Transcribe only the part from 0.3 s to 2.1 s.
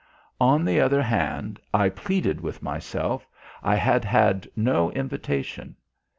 On the other hand, I